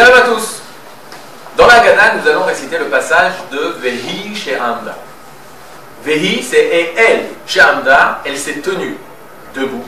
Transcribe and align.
Salut 0.00 0.16
à 0.16 0.20
tous 0.22 0.62
Dans 1.58 1.66
la 1.66 1.80
Gada, 1.80 2.14
nous 2.14 2.26
allons 2.26 2.44
réciter 2.44 2.78
le 2.78 2.86
passage 2.86 3.32
de 3.52 3.76
Vehi 3.82 4.34
chez 4.34 4.56
Amda. 4.58 4.96
Vehi, 6.02 6.42
c'est 6.42 6.56
et 6.56 6.94
elle, 6.96 7.26
chez 7.46 7.60
elle 8.24 8.38
s'est 8.38 8.62
tenue 8.62 8.96
debout. 9.54 9.84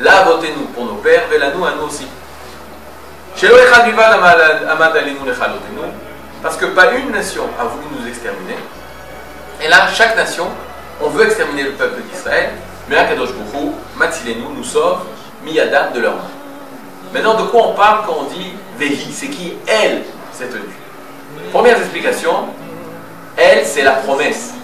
Là, 0.00 0.24
votez-nous 0.24 0.64
pour 0.74 0.84
nos 0.86 0.94
pères, 0.94 1.28
Velanou 1.30 1.64
à 1.64 1.74
nous 1.76 1.84
aussi. 1.86 2.08
Parce 6.42 6.56
que 6.56 6.66
pas 6.66 6.90
une 6.94 7.12
nation 7.12 7.44
a 7.60 7.64
voulu 7.66 7.84
nous 8.00 8.08
exterminer. 8.08 8.56
Et 9.62 9.68
là, 9.68 9.86
chaque 9.94 10.16
nation, 10.16 10.48
on 11.00 11.08
veut 11.08 11.26
exterminer 11.26 11.62
le 11.62 11.72
peuple 11.74 12.00
d'Israël, 12.12 12.50
mais 12.88 12.96
Akadosh 12.96 13.30
Bouchou, 13.30 13.76
Matzilenu, 13.94 14.42
nous 14.56 14.64
sauve, 14.64 15.02
Miyadam 15.44 15.92
de 15.92 16.00
leur 16.00 16.16
main. 16.16 16.41
Maintenant, 17.12 17.34
de 17.34 17.42
quoi 17.42 17.68
on 17.68 17.74
parle 17.74 18.06
quand 18.06 18.16
on 18.20 18.24
dit 18.24 18.52
Vehi 18.78 19.12
C'est 19.12 19.28
qui 19.28 19.54
elle 19.66 20.02
s'est 20.32 20.48
tenue 20.48 20.62
Première 21.52 21.76
explication, 21.76 22.48
elle, 23.36 23.64
c'est 23.66 23.82
la 23.82 23.92
promesse. 23.92 24.54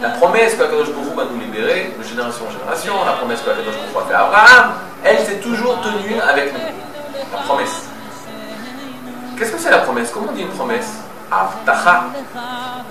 La 0.00 0.10
promesse 0.10 0.54
que 0.54 0.62
Akadosh 0.62 0.90
Baruch 0.90 1.14
va 1.16 1.24
nous 1.32 1.40
libérer 1.40 1.94
de 1.98 2.04
génération 2.04 2.44
en 2.46 2.52
génération, 2.52 2.92
la 3.04 3.12
promesse 3.12 3.40
que 3.40 3.50
Akadosh 3.50 3.74
Baruch 3.74 4.04
a 4.04 4.08
fait 4.08 4.14
à 4.14 4.24
Abraham, 4.26 4.72
elle 5.04 5.18
s'est 5.18 5.38
toujours 5.38 5.80
tenue 5.80 6.20
avec 6.20 6.52
nous. 6.52 6.60
La 7.32 7.38
promesse. 7.42 7.88
Qu'est-ce 9.36 9.52
que 9.52 9.58
c'est 9.58 9.70
la 9.70 9.78
promesse? 9.78 10.10
Comment 10.12 10.28
on 10.30 10.34
dit 10.34 10.42
une 10.42 10.48
promesse? 10.48 10.98
Avtacha. 11.30 12.04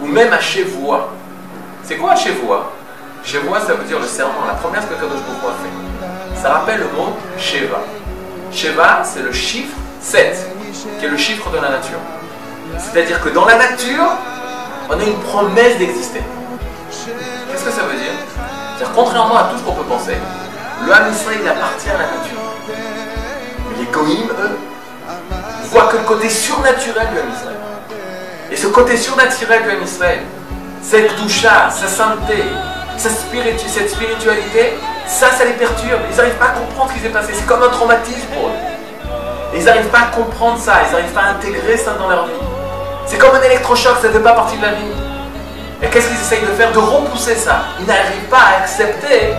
Ou 0.02 0.08
même 0.08 0.31
à 0.31 0.39
Shevoa. 0.39 1.09
C'est 1.83 1.95
quoi 1.95 2.16
Shevoa? 2.16 2.71
Shevoa, 3.23 3.59
ça 3.61 3.73
veut 3.73 3.85
dire 3.85 3.99
le 3.99 4.05
serment, 4.05 4.45
la 4.47 4.53
promesse 4.53 4.85
que 4.85 4.94
Akadosh 4.94 5.21
Baruch 5.21 5.44
a 5.44 5.63
fait. 5.63 6.41
Ça 6.41 6.53
rappelle 6.53 6.80
le 6.80 6.88
mot 6.97 7.13
Sheva. 7.38 7.80
Sheva, 8.51 9.01
c'est 9.03 9.22
le 9.22 9.31
chiffre 9.31 9.75
7, 10.02 10.47
qui 10.99 11.05
est 11.05 11.09
le 11.09 11.17
chiffre 11.17 11.49
de 11.49 11.58
la 11.58 11.69
nature. 11.69 11.99
C'est-à-dire 12.77 13.22
que 13.22 13.30
dans 13.30 13.45
la 13.45 13.55
nature, 13.55 14.05
on 14.89 14.99
a 14.99 15.03
une 15.03 15.19
promesse 15.19 15.77
d'exister. 15.77 16.22
Qu'est-ce 17.52 17.66
que 17.66 17.72
ça 17.72 17.83
veut 17.83 17.97
dire? 17.97 18.13
C'est-à-dire, 18.77 18.95
contrairement 18.95 19.38
à 19.38 19.44
tout 19.45 19.57
ce 19.57 19.63
qu'on 19.63 19.73
peut 19.73 19.83
penser, 19.83 20.16
le 20.85 20.94
Ham 20.94 21.11
Israël 21.11 21.39
il 21.41 21.49
appartient 21.49 21.89
à 21.89 21.94
la 21.94 22.05
nature. 22.05 22.39
Mais 23.69 23.80
les 23.80 23.91
Goïm, 23.91 24.30
eux, 24.30 24.57
voient 25.66 25.88
que 25.88 25.97
le 25.97 26.03
côté 26.03 26.29
surnaturel 26.29 27.07
du 27.09 27.19
Ham 27.19 27.25
Israël. 27.35 27.57
Et 28.52 28.55
ce 28.55 28.67
côté 28.67 28.95
surnaturel 28.95 29.63
du 29.63 29.69
Ham 29.72 29.83
Israël, 29.83 30.22
cette 30.81 31.16
doucha, 31.17 31.69
sa 31.69 31.88
sainteté, 31.88 32.44
cette 32.97 33.89
spiritualité, 33.89 34.73
ça, 35.08 35.31
ça 35.31 35.45
les 35.45 35.53
perturbe. 35.53 36.02
Ils 36.11 36.17
n'arrivent 36.17 36.36
pas 36.36 36.45
à 36.45 36.59
comprendre 36.59 36.89
ce 36.89 36.95
qui 36.95 37.00
s'est 37.02 37.09
passé. 37.09 37.33
C'est 37.33 37.45
comme 37.45 37.63
un 37.63 37.69
traumatisme 37.69 38.27
pour 38.33 38.50
eux. 38.50 39.55
Ils 39.55 39.63
n'arrivent 39.63 39.88
pas 39.88 40.00
à 40.00 40.16
comprendre 40.16 40.59
ça. 40.59 40.73
Ils 40.88 40.91
n'arrivent 40.91 41.13
pas 41.13 41.22
à 41.22 41.30
intégrer 41.31 41.77
ça 41.77 41.94
dans 41.94 42.09
leur 42.09 42.25
vie. 42.25 42.33
C'est 43.05 43.17
comme 43.17 43.35
un 43.35 43.41
électrochoc, 43.41 43.97
ça 44.02 44.08
ne 44.08 44.13
fait 44.13 44.19
pas 44.19 44.33
partie 44.33 44.58
de 44.58 44.61
la 44.63 44.73
vie. 44.73 44.91
Et 45.81 45.88
qu'est-ce 45.88 46.08
qu'ils 46.08 46.19
essayent 46.19 46.41
de 46.41 46.53
faire? 46.53 46.72
De 46.72 46.80
repousser 46.80 47.35
ça. 47.35 47.61
Ils 47.80 47.85
n'arrivent 47.85 48.30
pas 48.30 48.38
à 48.38 48.61
accepter 48.61 49.33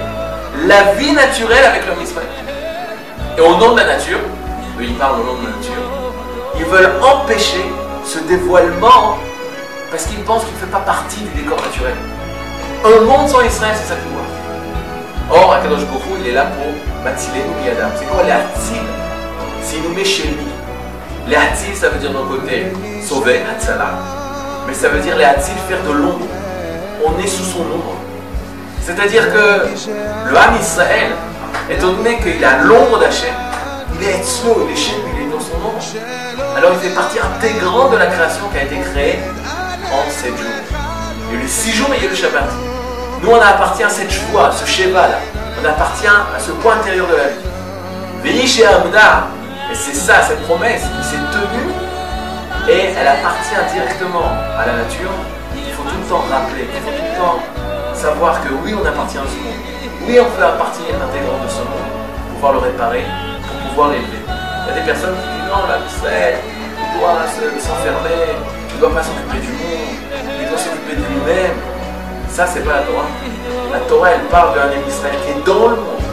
la 0.66 0.94
vie 0.94 1.12
naturelle 1.12 1.64
avec 1.64 1.86
l'homme 1.86 2.02
Israël. 2.02 2.28
Et 3.36 3.40
au 3.40 3.56
nom 3.56 3.72
de 3.72 3.80
la 3.80 3.86
nature, 3.86 4.18
eux 4.80 4.82
ils 4.82 4.94
parlent 4.94 5.20
au 5.20 5.24
nom 5.24 5.34
de 5.34 5.46
la 5.46 5.56
nature, 5.56 5.82
ils 6.56 6.64
veulent 6.64 6.92
empêcher 7.02 7.64
ce 8.04 8.18
dévoilement 8.20 9.18
parce 9.90 10.04
qu'ils 10.04 10.22
pensent 10.24 10.44
qu'il 10.44 10.54
ne 10.54 10.58
fait 10.58 10.66
pas 10.66 10.80
partie 10.80 11.20
du 11.20 11.42
décor 11.42 11.58
naturel. 11.58 11.94
Un 12.84 13.04
monde 13.04 13.28
sans 13.28 13.42
Israël, 13.42 13.74
c'est 13.76 13.88
ça 13.88 13.94
qu'ils 13.94 14.10
voient. 14.10 14.27
Or, 15.30 15.52
Akadosh 15.52 15.84
Bokhu, 15.84 16.20
il 16.20 16.28
est 16.28 16.32
là 16.32 16.46
pour 16.46 16.72
Matzilenu 17.04 17.42
Yadam. 17.64 17.90
C'est 17.98 18.06
quoi 18.06 18.22
les 18.24 18.32
Hatzil 18.32 18.80
S'il 19.62 19.82
nous 19.82 19.94
met 19.94 20.04
chez 20.04 20.28
lui. 20.28 20.46
Les 21.26 21.36
Hatzil, 21.36 21.76
ça 21.76 21.90
veut 21.90 21.98
dire 21.98 22.12
d'un 22.12 22.26
côté 22.26 22.72
sauver, 23.06 23.42
Hatzala. 23.42 23.90
Mais 24.66 24.72
ça 24.72 24.88
veut 24.88 25.00
dire 25.00 25.16
les 25.16 25.24
Hatzil 25.24 25.54
faire 25.68 25.82
de 25.82 25.92
l'ombre. 25.92 26.26
On 27.04 27.18
est 27.22 27.26
sous 27.26 27.44
son 27.44 27.60
ombre. 27.60 27.96
C'est-à-dire 28.82 29.30
que 29.30 29.68
le 30.30 30.36
Ham 30.36 30.56
Israël, 30.58 31.12
étant 31.68 31.92
donné 31.92 32.18
qu'il 32.20 32.42
a 32.42 32.62
l'ombre 32.62 32.98
d'Hachem, 32.98 33.34
il 34.00 34.08
est 34.08 34.20
Etzlo, 34.20 34.66
il 34.66 34.72
est 34.72 34.80
il 34.80 35.26
est 35.26 35.30
dans 35.30 35.40
son 35.40 35.56
ombre. 35.56 35.78
Alors 36.56 36.72
il 36.72 36.88
fait 36.88 36.94
partie 36.94 37.18
intégrante 37.20 37.92
de 37.92 37.98
la 37.98 38.06
création 38.06 38.48
qui 38.50 38.58
a 38.58 38.62
été 38.62 38.78
créée 38.78 39.18
en 39.92 40.10
7 40.10 40.30
jours. 40.30 40.36
Il 41.28 41.34
y 41.34 41.36
a 41.36 41.38
eu 41.38 41.42
les 41.42 41.48
6 41.48 41.72
jours, 41.72 41.88
mais 41.90 41.98
il 41.98 42.04
y 42.04 42.06
a 42.06 42.08
eu 42.08 42.10
le 42.12 42.16
Shabbat. 42.16 42.77
Nous, 43.20 43.30
on 43.30 43.40
appartient 43.40 43.82
à 43.82 43.90
cette 43.90 44.10
joie, 44.10 44.48
à 44.48 44.52
ce 44.52 44.64
Sheva 44.64 45.08
là. 45.08 45.18
On 45.60 45.68
appartient 45.68 46.06
à 46.06 46.38
ce 46.38 46.52
point 46.52 46.74
intérieur 46.74 47.06
de 47.08 47.16
la 47.16 47.28
vie. 47.28 47.48
Veillez 48.22 48.46
chez 48.46 48.66
Amda. 48.66 49.26
Et 49.70 49.74
c'est 49.74 49.94
ça, 49.94 50.22
cette 50.22 50.42
promesse 50.44 50.82
qui 50.82 51.04
s'est 51.04 51.24
tenue. 51.32 51.72
Et 52.70 52.94
elle 52.96 53.08
appartient 53.08 53.74
directement 53.74 54.30
à 54.56 54.66
la 54.66 54.84
nature. 54.84 55.10
Il 55.56 55.72
faut 55.74 55.82
tout 55.82 55.98
le 55.98 56.08
temps 56.08 56.24
rappeler, 56.30 56.68
il 56.68 56.80
faut 56.80 56.94
tout 56.94 57.04
le 57.04 57.18
temps 57.18 57.38
savoir 57.92 58.40
que 58.42 58.52
oui, 58.64 58.72
on 58.72 58.86
appartient 58.86 59.18
à 59.18 59.26
ce 59.26 59.36
monde. 59.42 59.60
Oui, 60.06 60.18
on 60.20 60.30
fait 60.30 60.40
partie 60.56 60.86
intégrante 60.88 61.42
de 61.42 61.50
ce 61.50 61.64
monde 61.66 61.90
pour 61.90 62.34
pouvoir 62.34 62.52
le 62.52 62.58
réparer, 62.58 63.04
pour 63.42 63.70
pouvoir 63.70 63.88
l'élever. 63.90 64.22
Il 64.24 64.68
y 64.68 64.70
a 64.70 64.80
des 64.80 64.86
personnes 64.86 65.16
qui 65.16 65.28
disent 65.28 65.50
non, 65.50 65.66
là, 65.66 65.82
Israël, 65.84 66.36
il 66.78 67.00
doit 67.00 67.26
s'enfermer, 67.58 68.36
il 68.70 68.74
ne 68.76 68.80
doit 68.80 68.94
pas 68.94 69.02
s'occuper 69.02 69.40
du 69.42 69.52
monde, 69.52 69.96
il 70.40 70.48
doit 70.48 70.58
s'occuper 70.58 70.94
de 70.96 71.02
lui-même. 71.02 71.77
Ça, 72.38 72.46
c'est 72.46 72.62
pas 72.62 72.74
la 72.74 72.82
Torah. 72.82 73.10
La 73.72 73.80
Torah, 73.80 74.10
elle 74.12 74.22
parle 74.30 74.54
d'un 74.54 74.70
Israël 74.86 75.16
qui 75.26 75.32
est 75.32 75.44
dans 75.44 75.74
le 75.74 75.74
monde, 75.74 76.06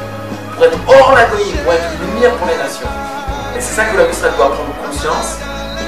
pour 0.55 0.65
être 0.65 0.79
hors 0.87 1.13
la 1.13 1.25
goïne, 1.25 1.55
pour 1.63 1.71
être 1.71 1.85
une 2.01 2.15
lumière 2.15 2.33
pour 2.37 2.47
les 2.47 2.57
nations. 2.57 2.89
Et 3.55 3.61
c'est 3.61 3.75
ça 3.75 3.85
que 3.85 3.95
l'homme 3.95 4.09
Israël 4.09 4.33
doit 4.35 4.49
prendre 4.49 4.73
conscience. 4.81 5.37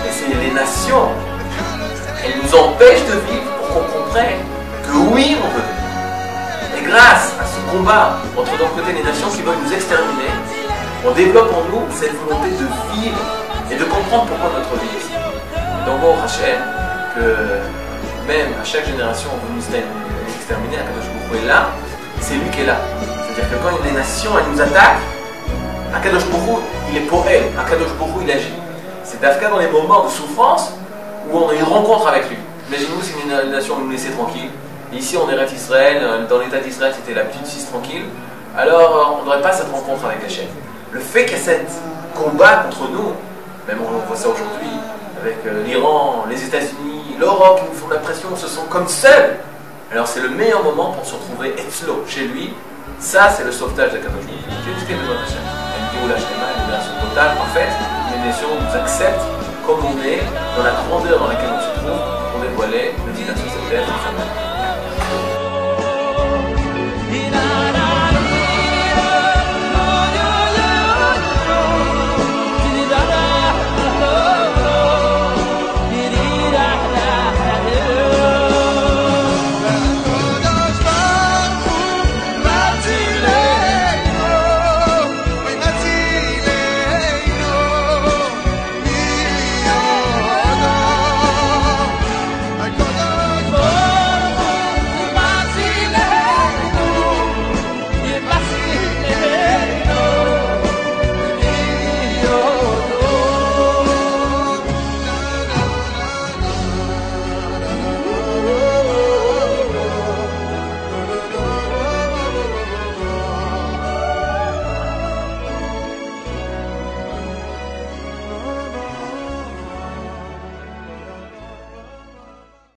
Et 0.05 0.11
c'est 0.13 0.29
les 0.37 0.53
nations, 0.53 1.09
elles 2.23 2.37
nous 2.37 2.53
empêchent 2.53 3.09
de 3.09 3.17
vivre 3.33 3.49
pour 3.57 3.81
qu'on 3.81 3.97
comprenne 3.97 4.45
que 4.85 4.93
oui, 5.09 5.37
on 5.41 5.49
veut. 5.57 6.77
Et 6.77 6.85
grâce 6.85 7.33
à 7.41 7.45
ce 7.49 7.57
combat 7.75 8.17
entre 8.37 8.51
d'un 8.61 8.69
côté 8.77 8.93
les 8.93 9.01
nations 9.01 9.29
qui 9.33 9.41
veulent 9.41 9.57
nous 9.65 9.73
exterminer, 9.73 10.29
on 11.03 11.13
développe 11.13 11.49
en 11.49 11.65
nous 11.73 11.81
cette 11.89 12.13
volonté 12.13 12.51
de 12.51 12.67
vivre 12.93 13.17
et 13.71 13.75
de 13.75 13.85
comprendre 13.85 14.27
pourquoi 14.29 14.51
notre 14.53 14.69
vie 14.85 15.01
est. 15.01 15.89
Donc, 15.89 15.99
bon, 15.99 16.13
Rachel, 16.13 16.61
que 17.15 17.25
même 18.27 18.53
à 18.61 18.63
chaque 18.63 18.85
génération, 18.85 19.29
on 19.33 19.55
nous 19.55 19.65
exterminer, 20.47 20.77
Akadosh 20.79 21.09
Baruch 21.11 21.43
est 21.43 21.47
là, 21.47 21.71
c'est 22.21 22.35
lui 22.35 22.49
qui 22.51 22.61
est 22.61 22.65
là. 22.65 22.77
C'est-à-dire 23.01 23.51
que 23.51 23.63
quand 23.63 23.83
les 23.83 23.91
nations 23.91 24.31
elles 24.39 24.49
nous 24.53 24.61
attaquent, 24.61 25.03
Akadosh 25.93 26.25
Baruch 26.27 26.63
il 26.89 26.97
est 26.97 27.01
pour 27.01 27.25
elles, 27.27 27.51
Akadosh 27.59 27.91
Baruch 27.99 28.23
il 28.23 28.31
agit. 28.31 28.53
C'est 29.03 29.19
d'Afka 29.19 29.49
dans 29.49 29.59
les 29.59 29.67
moments 29.67 30.05
de 30.05 30.09
souffrance 30.09 30.71
où 31.29 31.37
on 31.37 31.49
a 31.49 31.53
une 31.53 31.63
rencontre 31.63 32.07
avec 32.07 32.29
lui. 32.29 32.37
Imaginez-vous 32.69 33.01
si 33.01 33.13
une 33.25 33.51
nation 33.51 33.77
nous 33.77 33.89
laissait 33.89 34.11
tranquille. 34.11 34.49
Ici, 34.93 35.17
on 35.17 35.29
est 35.29 35.35
Ret 35.35 35.51
Israël, 35.53 36.01
dans 36.29 36.39
l'état 36.39 36.59
d'Israël, 36.59 36.93
c'était 36.95 37.13
la 37.13 37.25
petite 37.25 37.45
fille 37.45 37.65
tranquille. 37.65 38.05
Alors, 38.57 39.19
on 39.21 39.25
n'aurait 39.25 39.41
pas 39.41 39.51
cette 39.51 39.69
rencontre 39.69 40.05
avec 40.05 40.23
Hachem. 40.25 40.45
Le 40.91 41.01
fait 41.01 41.25
qu'il 41.25 41.37
y 41.37 41.39
ait 41.41 41.43
cette 41.43 41.71
combat 42.15 42.63
contre 42.65 42.89
nous, 42.89 43.11
même 43.67 43.79
on 43.85 44.07
voit 44.07 44.15
ça 44.15 44.29
aujourd'hui, 44.29 44.71
avec 45.21 45.37
l'Iran, 45.65 46.23
les 46.29 46.41
États-Unis, 46.41 47.17
l'Europe 47.19 47.59
qui 47.59 47.65
nous 47.69 47.77
font 47.77 47.89
de 47.89 47.95
la 47.95 47.99
pression, 47.99 48.29
on 48.31 48.37
se 48.37 48.47
sent 48.47 48.61
comme 48.69 48.87
seuls. 48.87 49.37
Alors 49.89 50.05
c'est 50.05 50.19
le 50.19 50.29
meilleur 50.29 50.63
moment 50.63 50.91
pour 50.91 51.05
se 51.05 51.13
retrouver 51.13 51.55
Etzlo, 51.57 52.03
chez 52.07 52.27
lui. 52.27 52.53
Ça, 52.99 53.29
c'est 53.29 53.45
le 53.45 53.53
sauvetage 53.53 53.93
de 53.93 53.97
Kadosh 53.99 54.25
d'Hachem. 54.25 55.39
Elle 55.75 55.87
dit 55.91 56.03
une 56.03 56.63
libération 56.63 56.91
totale, 57.07 57.37
en 57.39 57.45
fait. 57.53 57.69
Les 58.11 58.27
nations 58.27 58.49
nous 58.51 58.75
acceptent 58.77 59.23
comme 59.65 59.79
on 59.85 60.03
est, 60.03 60.19
dans 60.57 60.63
la 60.63 60.71
grandeur 60.71 61.19
dans 61.19 61.27
laquelle 61.27 61.51
on 61.55 61.61
se 61.61 61.79
trouve, 61.79 61.99
pour 62.31 62.41
dévoiler 62.41 62.95
le 63.05 63.13
cette 63.15 63.69
terre. 63.69 64.56